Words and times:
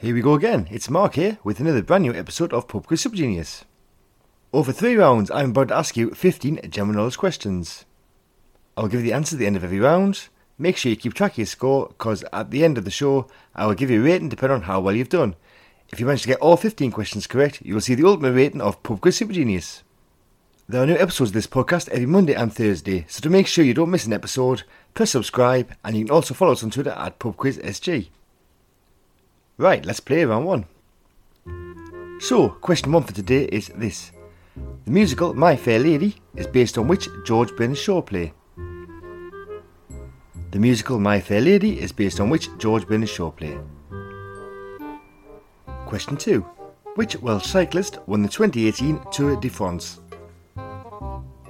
Here 0.00 0.14
we 0.14 0.22
go 0.22 0.32
again. 0.32 0.66
It's 0.70 0.88
Mark 0.88 1.16
here 1.16 1.36
with 1.44 1.60
another 1.60 1.82
brand 1.82 2.04
new 2.04 2.14
episode 2.14 2.54
of 2.54 2.66
Pub 2.66 2.86
Quiz 2.86 3.02
Super 3.02 3.16
Genius. 3.16 3.66
Over 4.50 4.72
three 4.72 4.96
rounds, 4.96 5.30
I'm 5.30 5.50
about 5.50 5.68
to 5.68 5.76
ask 5.76 5.94
you 5.94 6.12
15 6.12 6.70
general 6.70 6.96
knowledge 6.96 7.18
questions. 7.18 7.84
I'll 8.78 8.88
give 8.88 9.00
you 9.00 9.06
the 9.08 9.12
answer 9.12 9.36
at 9.36 9.40
the 9.40 9.46
end 9.46 9.56
of 9.56 9.64
every 9.64 9.78
round. 9.78 10.28
Make 10.56 10.78
sure 10.78 10.88
you 10.88 10.96
keep 10.96 11.12
track 11.12 11.32
of 11.32 11.38
your 11.38 11.46
score, 11.46 11.88
because 11.88 12.24
at 12.32 12.50
the 12.50 12.64
end 12.64 12.78
of 12.78 12.86
the 12.86 12.90
show, 12.90 13.28
I 13.54 13.66
will 13.66 13.74
give 13.74 13.90
you 13.90 14.00
a 14.00 14.02
rating 14.02 14.30
depending 14.30 14.54
on 14.54 14.62
how 14.62 14.80
well 14.80 14.96
you've 14.96 15.10
done. 15.10 15.36
If 15.90 16.00
you 16.00 16.06
manage 16.06 16.22
to 16.22 16.28
get 16.28 16.40
all 16.40 16.56
15 16.56 16.90
questions 16.92 17.26
correct, 17.26 17.60
you 17.60 17.74
will 17.74 17.82
see 17.82 17.94
the 17.94 18.06
ultimate 18.06 18.32
rating 18.32 18.62
of 18.62 18.82
Pub 18.82 19.02
Quiz 19.02 19.18
Super 19.18 19.34
Genius. 19.34 19.82
There 20.66 20.82
are 20.82 20.86
new 20.86 20.96
episodes 20.96 21.28
of 21.28 21.34
this 21.34 21.46
podcast 21.46 21.90
every 21.90 22.06
Monday 22.06 22.32
and 22.32 22.50
Thursday, 22.50 23.04
so 23.06 23.20
to 23.20 23.28
make 23.28 23.46
sure 23.46 23.66
you 23.66 23.74
don't 23.74 23.90
miss 23.90 24.06
an 24.06 24.14
episode, 24.14 24.62
press 24.94 25.10
subscribe, 25.10 25.74
and 25.84 25.94
you 25.94 26.06
can 26.06 26.14
also 26.14 26.32
follow 26.32 26.52
us 26.52 26.64
on 26.64 26.70
Twitter 26.70 26.92
at 26.96 27.18
PubQuizSG. 27.18 28.08
Right, 29.60 29.84
let's 29.84 30.00
play 30.00 30.24
round 30.24 30.46
one. 30.46 30.64
So, 32.18 32.48
question 32.48 32.92
one 32.92 33.02
for 33.02 33.12
today 33.12 33.44
is 33.44 33.68
this. 33.76 34.10
The 34.86 34.90
musical 34.90 35.34
My 35.34 35.54
Fair 35.54 35.78
Lady 35.78 36.16
is 36.34 36.46
based 36.46 36.78
on 36.78 36.88
which 36.88 37.06
George 37.26 37.54
Bernard 37.56 37.76
Shaw 37.76 38.00
play? 38.00 38.32
The 40.52 40.58
musical 40.58 40.98
My 40.98 41.20
Fair 41.20 41.42
Lady 41.42 41.78
is 41.78 41.92
based 41.92 42.20
on 42.20 42.30
which 42.30 42.48
George 42.56 42.86
Bernard 42.86 43.10
Shaw 43.10 43.30
play? 43.30 43.58
Question 45.84 46.16
2. 46.16 46.40
Which 46.94 47.16
Welsh 47.16 47.44
cyclist 47.44 47.98
won 48.06 48.22
the 48.22 48.30
2018 48.30 48.98
Tour 49.12 49.36
de 49.36 49.50
France? 49.50 50.00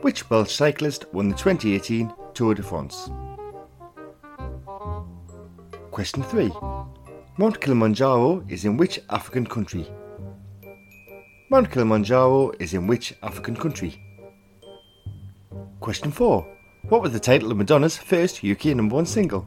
Which 0.01 0.29
Welsh 0.29 0.53
cyclist 0.53 1.05
won 1.15 1.29
the 1.29 1.37
2018 1.37 2.13
Tour 2.35 2.57
de 2.57 2.63
France? 2.65 3.09
Question 5.93 6.25
3. 6.25 6.51
Mount 7.41 7.59
Kilimanjaro 7.59 8.45
is 8.51 8.67
in 8.67 8.77
which 8.77 9.01
African 9.09 9.47
country? 9.47 9.87
Mount 11.49 11.71
Kilimanjaro 11.71 12.53
is 12.59 12.75
in 12.75 12.87
which 12.87 13.15
African 13.23 13.57
country? 13.57 13.99
Question 15.81 16.11
4. 16.11 16.47
What 16.91 17.01
was 17.01 17.15
the 17.15 17.19
title 17.19 17.51
of 17.51 17.57
Madonna's 17.57 17.97
first 17.97 18.45
UK 18.45 18.77
number 18.77 18.95
one 18.95 19.07
single? 19.07 19.47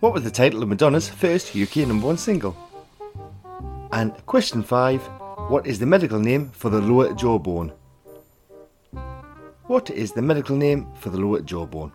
What 0.00 0.12
was 0.12 0.22
the 0.22 0.30
title 0.30 0.62
of 0.62 0.68
Madonna's 0.68 1.08
first 1.08 1.56
UK 1.56 1.76
number 1.88 2.06
one 2.06 2.18
single? 2.18 2.54
And 3.90 4.12
question 4.26 4.62
5. 4.62 5.00
What 5.48 5.66
is 5.66 5.78
the 5.78 5.86
medical 5.86 6.18
name 6.18 6.50
for 6.50 6.68
the 6.68 6.82
lower 6.82 7.14
jawbone? 7.14 7.72
What 9.64 9.88
is 9.88 10.12
the 10.12 10.20
medical 10.20 10.56
name 10.56 10.92
for 10.96 11.08
the 11.08 11.16
lower 11.16 11.40
jawbone? 11.40 11.92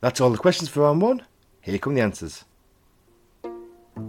That's 0.00 0.22
all 0.22 0.30
the 0.30 0.38
questions 0.38 0.70
for 0.70 0.80
round 0.80 1.02
one. 1.02 1.26
Here 1.60 1.78
come 1.78 1.94
the 1.94 2.00
answers. 2.00 2.44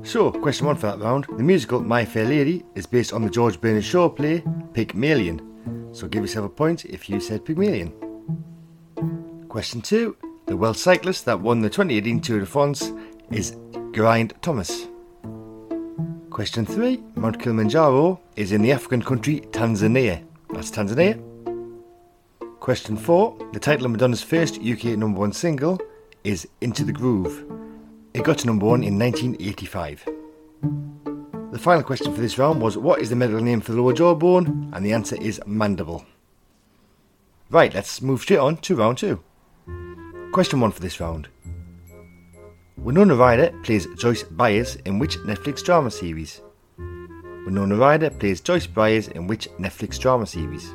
So, 0.04 0.32
question 0.32 0.68
one 0.68 0.78
for 0.78 0.88
that 0.88 1.00
round. 1.00 1.26
The 1.26 1.44
musical 1.44 1.82
My 1.82 2.06
Fair 2.06 2.26
Lady 2.26 2.64
is 2.76 2.86
based 2.86 3.14
on 3.14 3.24
the 3.24 3.30
George 3.30 3.60
Bernard 3.60 3.84
Shaw 3.84 4.10
play 4.10 4.44
Pygmalion. 4.74 5.92
So 5.94 6.08
give 6.08 6.24
yourself 6.24 6.46
a 6.46 6.50
point 6.50 6.86
if 6.86 7.10
you 7.10 7.20
said 7.20 7.46
Pygmalion. 7.46 7.92
Question 9.50 9.82
two. 9.82 10.16
The 10.46 10.56
Welsh 10.56 10.80
cyclist 10.80 11.26
that 11.26 11.40
won 11.40 11.62
the 11.62 11.70
2018 11.70 12.22
Tour 12.22 12.40
de 12.40 12.46
France 12.46 12.92
is 13.32 13.58
Geraint 13.92 14.34
Thomas. 14.42 14.88
Question 16.30 16.66
three. 16.66 17.04
Mount 17.16 17.40
Kilimanjaro 17.40 18.20
is 18.38 18.54
in 18.54 18.62
the 18.62 18.72
African 18.72 19.02
country 19.02 19.42
Tanzania. 19.52 20.24
That's 20.52 20.72
Tanzania. 20.72 21.22
Question 22.62 22.96
four. 22.96 23.38
The 23.52 23.60
title 23.60 23.86
of 23.86 23.92
Madonna's 23.92 24.24
first 24.24 24.62
UK 24.62 24.98
number 24.98 25.20
one 25.20 25.34
single 25.34 25.80
is 26.24 26.48
Into 26.62 26.84
the 26.84 26.94
Groove. 26.94 27.46
It 28.14 28.24
got 28.24 28.40
to 28.40 28.48
number 28.48 28.66
one 28.66 28.84
in 28.84 28.98
1985. 29.00 30.06
The 31.52 31.60
final 31.60 31.84
question 31.84 32.14
for 32.14 32.22
this 32.22 32.38
round 32.38 32.62
was 32.62 32.78
What 32.78 33.02
is 33.02 33.10
the 33.10 33.16
medical 33.16 33.42
name 33.42 33.62
for 33.62 33.72
the 33.72 33.82
lower 33.82 33.94
jawbone? 33.94 34.72
And 34.74 34.86
the 34.86 34.94
answer 34.94 35.16
is 35.22 35.42
mandible. 35.46 36.06
Right, 37.50 37.74
let's 37.74 38.02
move 38.02 38.22
straight 38.22 38.40
on 38.40 38.58
to 38.58 38.76
round 38.76 38.98
two. 38.98 39.24
Question 40.32 40.60
one 40.60 40.72
for 40.72 40.80
this 40.80 41.00
round. 41.00 41.28
Winona 42.78 43.16
Ryder 43.16 43.52
plays 43.64 43.88
Joyce 43.98 44.24
Byers 44.24 44.76
in 44.86 44.98
which 44.98 45.18
Netflix 45.20 45.64
drama 45.64 45.92
series? 45.92 46.42
Winona 47.46 47.76
Ryder 47.76 48.10
plays 48.10 48.42
Joyce 48.42 48.66
Byers 48.66 49.08
in 49.10 49.28
which 49.28 49.50
Netflix 49.60 50.00
drama 50.00 50.26
series? 50.26 50.74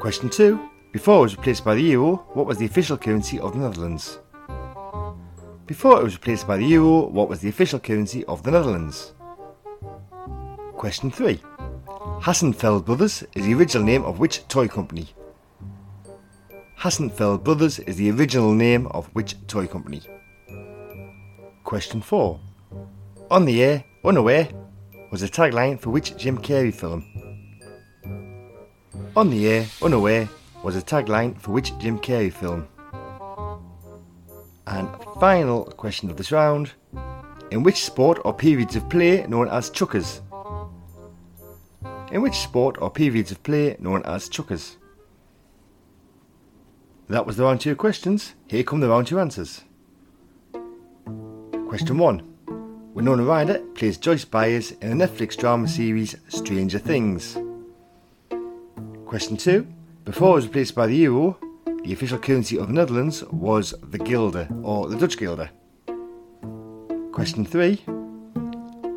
Question 0.00 0.30
2. 0.30 0.69
Before 0.92 1.18
it 1.18 1.22
was 1.22 1.36
replaced 1.36 1.64
by 1.64 1.76
the 1.76 1.82
euro, 1.82 2.16
what 2.32 2.46
was 2.46 2.58
the 2.58 2.66
official 2.66 2.98
currency 2.98 3.38
of 3.38 3.52
the 3.52 3.60
Netherlands? 3.60 4.18
Before 5.64 6.00
it 6.00 6.02
was 6.02 6.14
replaced 6.14 6.48
by 6.48 6.56
the 6.56 6.64
euro, 6.66 7.06
what 7.06 7.28
was 7.28 7.38
the 7.38 7.48
official 7.48 7.78
currency 7.78 8.24
of 8.24 8.42
the 8.42 8.50
Netherlands? 8.50 9.14
Question 10.72 11.12
3. 11.12 11.40
Hassenfeld 12.22 12.86
Brothers 12.86 13.22
is 13.36 13.46
the 13.46 13.54
original 13.54 13.86
name 13.86 14.02
of 14.02 14.18
which 14.18 14.48
toy 14.48 14.66
company? 14.66 15.06
Hassenfeld 16.80 17.44
Brothers 17.44 17.78
is 17.78 17.94
the 17.94 18.10
original 18.10 18.52
name 18.52 18.88
of 18.88 19.06
which 19.12 19.36
toy 19.46 19.68
company? 19.68 20.02
Question 21.62 22.00
4. 22.00 22.40
On 23.30 23.44
the 23.44 23.62
Air, 23.62 23.84
Unaware 24.04 24.48
was 25.12 25.20
the 25.20 25.28
tagline 25.28 25.78
for 25.78 25.90
which 25.90 26.16
Jim 26.16 26.36
Carrey 26.38 26.74
film? 26.74 27.04
On 29.14 29.30
the 29.30 29.46
Air, 29.46 29.66
Unaware 29.82 30.28
was 30.62 30.76
a 30.76 30.82
tagline 30.82 31.38
for 31.40 31.52
which 31.52 31.76
Jim 31.78 31.98
Carrey 31.98 32.32
film? 32.32 32.68
And 34.66 34.88
final 35.18 35.64
question 35.64 36.10
of 36.10 36.16
this 36.16 36.32
round 36.32 36.72
In 37.50 37.62
which 37.62 37.84
sport 37.84 38.20
or 38.24 38.32
periods 38.34 38.76
of 38.76 38.88
play 38.88 39.26
known 39.26 39.48
as 39.48 39.70
chukkers? 39.70 40.20
In 42.12 42.22
which 42.22 42.38
sport 42.38 42.76
or 42.80 42.90
periods 42.90 43.30
of 43.30 43.42
play 43.42 43.76
known 43.78 44.02
as 44.04 44.28
chukkers? 44.28 44.76
That 47.08 47.26
was 47.26 47.36
the 47.36 47.44
round 47.44 47.60
two 47.60 47.74
questions. 47.74 48.34
Here 48.46 48.62
come 48.62 48.80
the 48.80 48.88
round 48.88 49.08
two 49.08 49.18
answers. 49.18 49.62
Question 51.68 51.98
1. 51.98 52.92
Winona 52.94 53.22
Ryder 53.22 53.60
plays 53.74 53.96
Joyce 53.96 54.24
Byers 54.24 54.72
in 54.72 54.96
the 54.96 55.06
Netflix 55.06 55.36
drama 55.36 55.68
series 55.68 56.16
Stranger 56.28 56.78
Things. 56.78 57.36
Question 59.06 59.36
2. 59.36 59.66
Before 60.04 60.30
it 60.30 60.34
was 60.36 60.46
replaced 60.46 60.74
by 60.74 60.86
the 60.86 60.96
euro, 60.96 61.38
the 61.84 61.92
official 61.92 62.18
currency 62.18 62.58
of 62.58 62.68
the 62.68 62.72
Netherlands 62.72 63.22
was 63.24 63.74
the 63.82 63.98
guilder, 63.98 64.48
or 64.62 64.88
the 64.88 64.96
Dutch 64.96 65.18
guilder. 65.18 65.50
Question 67.12 67.44
3. 67.44 67.76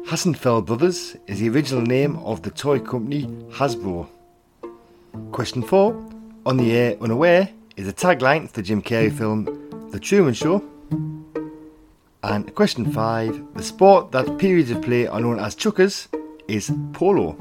Hassenfeld 0.07 0.65
Brothers 0.65 1.17
is 1.27 1.39
the 1.39 1.49
original 1.49 1.81
name 1.81 2.15
of 2.17 2.41
the 2.41 2.51
toy 2.51 2.79
company 2.79 3.25
Hasbro. 3.51 4.07
Question 5.31 5.61
4. 5.61 6.09
On 6.45 6.57
the 6.57 6.71
Air 6.71 6.97
Unaware 7.01 7.49
is 7.75 7.87
a 7.87 7.93
tagline 7.93 8.47
for 8.47 8.53
the 8.53 8.61
Jim 8.61 8.81
Carrey 8.81 9.11
film 9.11 9.89
The 9.91 9.99
Truman 9.99 10.33
Show. 10.33 10.63
And 12.23 12.55
question 12.55 12.91
5. 12.91 13.55
The 13.55 13.63
sport 13.63 14.11
that 14.13 14.37
periods 14.37 14.71
of 14.71 14.81
play 14.81 15.05
are 15.07 15.19
known 15.19 15.39
as 15.39 15.55
chukkers 15.55 16.07
is 16.47 16.71
polo. 16.93 17.35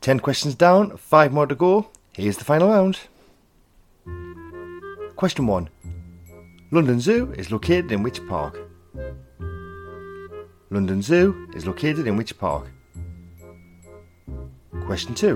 10 0.00 0.20
questions 0.20 0.56
down, 0.56 0.96
5 0.96 1.32
more 1.32 1.46
to 1.46 1.54
go. 1.54 1.88
Here's 2.16 2.38
the 2.38 2.44
final 2.44 2.70
round. 2.70 2.98
Question 5.16 5.46
1. 5.46 5.68
London 6.70 6.98
Zoo 6.98 7.30
is 7.36 7.52
located 7.52 7.92
in 7.92 8.02
which 8.02 8.26
park? 8.26 8.58
London 10.70 11.02
Zoo 11.02 11.46
is 11.54 11.66
located 11.66 12.06
in 12.06 12.16
which 12.16 12.38
park? 12.38 12.70
Question 14.86 15.14
2. 15.14 15.28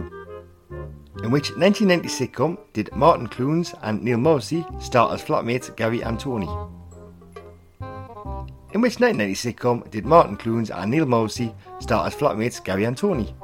In 1.22 1.30
which 1.30 1.50
1990 1.50 2.08
sitcom 2.08 2.56
did 2.72 2.90
Martin 2.96 3.26
Clunes 3.26 3.74
and 3.82 4.02
Neil 4.02 4.16
Morrissey 4.16 4.64
star 4.80 5.12
as 5.12 5.22
flatmates 5.22 5.76
Gary 5.76 6.00
and 6.00 6.18
Tony? 6.18 6.48
In 8.72 8.80
which 8.80 9.00
1990 9.00 9.34
sitcom 9.34 9.90
did 9.90 10.06
Martin 10.06 10.38
Clunes 10.38 10.70
and 10.70 10.90
Neil 10.90 11.04
Morrissey 11.04 11.54
star 11.78 12.06
as 12.06 12.14
flatmates 12.14 12.64
Gary 12.64 12.84
and 12.84 12.96
Tony? 12.96 13.34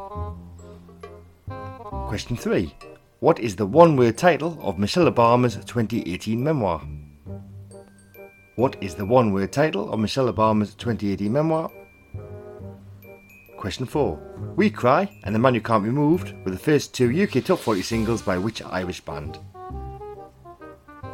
Question 2.09 2.39
3. 2.39 2.75
What 3.21 3.41
is 3.41 3.57
the 3.57 3.65
one 3.65 3.97
word 3.97 4.19
title 4.19 4.59
of 4.61 4.79
Michelle 4.79 5.11
Obama's 5.11 5.55
2018 5.55 6.45
memoir? 6.45 6.87
What 8.57 8.77
is 8.83 8.95
the 8.95 9.07
one 9.07 9.33
word 9.33 9.55
title 9.55 9.91
of 9.91 9.99
Michelle 10.01 10.31
Obama's 10.31 10.75
2018 10.75 11.33
memoir? 11.33 11.71
Question 13.57 13.87
4. 13.87 14.53
We 14.55 14.69
Cry 14.69 15.11
and 15.25 15.35
The 15.35 15.39
Man 15.39 15.55
Who 15.55 15.63
Can't 15.63 15.83
Be 15.83 15.89
Moved 15.89 16.35
were 16.45 16.51
the 16.51 16.59
first 16.59 16.93
two 16.93 17.11
UK 17.11 17.43
top 17.43 17.59
40 17.59 17.81
singles 17.81 18.21
by 18.21 18.37
which 18.37 18.61
Irish 18.61 19.01
band? 19.01 19.39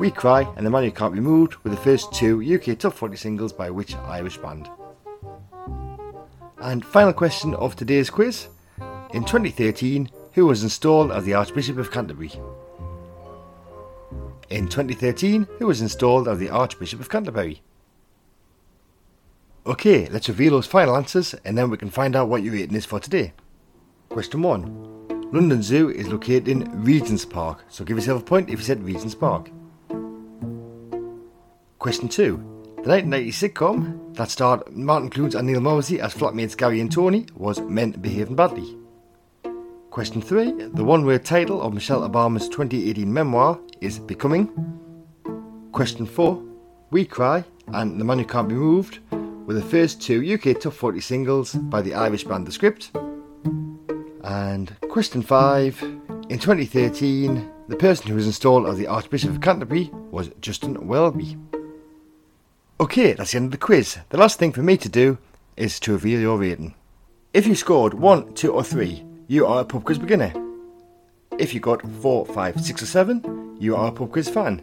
We 0.01 0.11
Cry 0.11 0.43
and 0.57 0.67
The 0.67 0.71
Man 0.71 0.83
Who 0.83 0.91
Can't 0.91 1.15
Be 1.15 1.21
Moved 1.21 1.55
were 1.63 1.71
the 1.71 1.77
first 1.77 2.13
two 2.13 2.43
UK 2.43 2.77
top 2.81 2.95
40 2.95 3.17
singles 3.17 3.53
by 3.53 3.71
which 3.71 3.95
Irish 3.95 4.39
band? 4.39 4.69
And 6.61 6.85
final 6.85 7.13
question 7.13 7.55
of 7.55 7.77
today's 7.77 8.11
quiz. 8.11 8.49
In 9.13 9.25
2013, 9.25 10.11
who 10.33 10.47
was 10.47 10.63
installed 10.63 11.13
as 11.13 11.25
the 11.25 11.35
Archbishop 11.35 11.79
of 11.79 11.91
Canterbury. 11.91 12.33
In 14.51 14.69
2013, 14.69 15.47
who 15.59 15.67
was 15.67 15.81
installed 15.81 16.29
as 16.29 16.39
the 16.39 16.51
Archbishop 16.51 17.01
of 17.01 17.11
Canterbury? 17.11 17.63
Okay, 19.65 20.07
let's 20.09 20.29
reveal 20.29 20.53
those 20.53 20.67
final 20.67 20.97
answers 20.97 21.35
and 21.45 21.57
then 21.57 21.71
we 21.71 21.77
can 21.77 21.91
find 21.91 22.17
out 22.17 22.29
what 22.29 22.43
your 22.43 22.55
rating 22.55 22.77
is 22.77 22.85
for 22.85 22.99
today. 22.99 23.33
Question 24.09 24.43
1. 24.43 25.31
London 25.33 25.63
Zoo 25.63 25.89
is 25.89 26.09
located 26.09 26.49
in 26.49 26.83
Regent's 26.83 27.25
Park, 27.25 27.65
so 27.69 27.85
give 27.85 27.97
yourself 27.97 28.21
a 28.21 28.25
point 28.25 28.51
if 28.51 28.59
you 28.59 28.65
said 28.65 28.85
Regent's 28.85 29.15
Park. 29.15 29.51
Question 31.79 32.09
2. 32.09 32.37
The 32.83 32.89
1990 32.89 33.31
sitcom 33.31 34.15
that 34.17 34.31
starred 34.31 34.71
Martin 34.77 35.09
Clunes 35.09 35.35
and 35.35 35.47
Neil 35.47 35.61
Morrissey 35.61 36.01
as 36.01 36.13
flatmates 36.13 36.57
Gary 36.57 36.81
and 36.81 36.91
Tony 36.91 37.27
was 37.35 37.61
Men 37.61 37.93
Behaving 37.93 38.37
Badly. 38.37 38.82
Question 39.93 40.23
3. 40.23 40.53
The 40.73 40.83
one 40.83 41.05
word 41.05 41.23
title 41.23 41.61
of 41.61 41.75
Michelle 41.75 42.09
Obama's 42.09 42.49
2018 42.49 43.13
memoir 43.13 43.61
is 43.83 43.99
Becoming. 43.99 44.49
Question 45.73 46.07
4. 46.07 46.43
We 46.91 47.05
Cry 47.05 47.45
and 47.75 48.01
The 48.01 48.05
Man 48.07 48.19
Who 48.19 48.25
Can't 48.25 48.49
Be 48.49 48.55
Moved 48.55 49.01
were 49.11 49.53
the 49.53 49.61
first 49.61 50.01
two 50.01 50.25
UK 50.25 50.59
Top 50.59 50.73
40 50.73 50.99
singles 51.03 51.53
by 51.53 51.83
the 51.83 51.93
Irish 51.93 52.25
band 52.25 52.47
The 52.47 52.53
Script. 52.53 52.93
And 54.25 54.75
question 54.89 55.21
5. 55.21 55.83
In 56.31 56.39
2013, 56.39 57.51
the 57.69 57.77
person 57.77 58.07
who 58.07 58.15
was 58.15 58.25
installed 58.25 58.67
as 58.69 58.79
the 58.79 58.87
Archbishop 58.87 59.29
of 59.29 59.43
Canterbury 59.43 59.91
was 60.11 60.31
Justin 60.41 60.87
Welby. 60.87 61.37
Okay, 62.81 63.13
that's 63.13 63.33
the 63.33 63.37
end 63.37 63.49
of 63.49 63.53
the 63.53 63.59
quiz. 63.59 63.99
The 64.09 64.17
last 64.17 64.39
thing 64.39 64.53
for 64.53 64.63
me 64.63 64.79
to 64.79 64.89
do 64.89 65.19
is 65.59 65.79
to 65.81 65.93
reveal 65.93 66.19
your 66.19 66.39
rating. 66.39 66.77
If 67.35 67.47
you 67.47 67.55
scored 67.55 67.93
1, 67.93 68.33
2 68.33 68.53
or 68.55 68.65
3, 68.65 69.05
you 69.33 69.47
are 69.47 69.63
a 69.63 69.65
pub 69.65 69.85
quiz 69.85 69.99
beginner. 69.99 70.33
If 71.39 71.55
you 71.55 71.61
got 71.61 71.81
4, 72.03 72.27
5, 72.27 72.61
6 72.61 72.83
or 72.83 72.87
7, 72.87 73.57
you 73.59 73.75
are 73.75 73.89
a 73.89 73.93
pub 73.93 74.13
quiz 74.13 74.29
fan. 74.29 74.63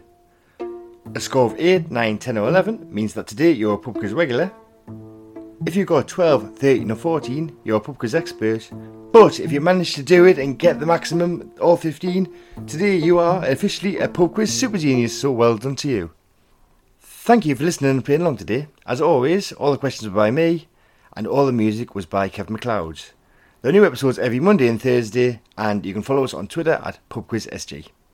A 1.14 1.20
score 1.20 1.46
of 1.46 1.58
8, 1.58 1.90
9, 1.90 2.18
10 2.18 2.38
or 2.38 2.48
11 2.48 2.94
means 2.94 3.14
that 3.14 3.26
today 3.26 3.50
you're 3.50 3.74
a 3.74 3.78
pub 3.78 3.98
quiz 3.98 4.12
regular 4.12 4.52
if 5.66 5.76
you 5.76 5.84
got 5.84 6.08
12, 6.08 6.56
13 6.56 6.90
or 6.90 6.94
14, 6.94 7.54
you're 7.64 7.76
a 7.76 7.80
pub 7.80 7.98
quiz 7.98 8.14
expert. 8.14 8.70
But 9.12 9.38
if 9.40 9.52
you 9.52 9.60
manage 9.60 9.92
to 9.94 10.02
do 10.02 10.24
it 10.24 10.38
and 10.38 10.58
get 10.58 10.80
the 10.80 10.86
maximum, 10.86 11.52
all 11.60 11.76
15, 11.76 12.32
today 12.66 12.96
you 12.96 13.18
are 13.18 13.44
officially 13.44 13.98
a 13.98 14.08
pub 14.08 14.34
quiz 14.34 14.58
super 14.58 14.78
genius, 14.78 15.20
so 15.20 15.30
well 15.32 15.58
done 15.58 15.76
to 15.76 15.88
you. 15.88 16.12
Thank 16.98 17.44
you 17.44 17.54
for 17.54 17.64
listening 17.64 17.90
and 17.90 18.04
playing 18.04 18.22
along 18.22 18.38
today. 18.38 18.68
As 18.86 19.02
always, 19.02 19.52
all 19.52 19.70
the 19.70 19.76
questions 19.78 20.08
were 20.08 20.16
by 20.16 20.30
me, 20.30 20.68
and 21.14 21.26
all 21.26 21.44
the 21.44 21.52
music 21.52 21.94
was 21.94 22.06
by 22.06 22.30
Kevin 22.30 22.54
MacLeod. 22.54 23.02
There 23.62 23.68
are 23.68 23.72
new 23.72 23.84
episodes 23.84 24.18
every 24.18 24.40
Monday 24.40 24.68
and 24.68 24.80
Thursday, 24.80 25.42
and 25.58 25.84
you 25.84 25.92
can 25.92 26.00
follow 26.00 26.24
us 26.24 26.32
on 26.32 26.48
Twitter 26.48 26.80
at 26.82 26.98
PubQuizSG. 27.10 27.88